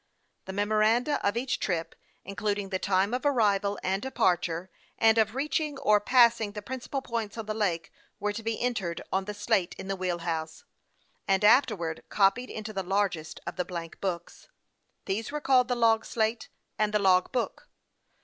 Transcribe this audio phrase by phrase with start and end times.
[0.45, 1.93] The memoranda of each trip,
[2.25, 7.03] including the time of arrival and departure, and of reaching or passing the prin cipal
[7.03, 10.63] points on the lake, were to be entered on the slate in the wheel house,
[11.27, 14.47] and afterwards copied into the largest of the blank books.
[15.05, 16.49] These were called the log slate
[16.79, 17.69] and the log book.